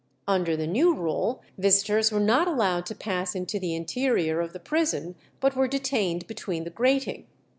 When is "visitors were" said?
1.59-2.19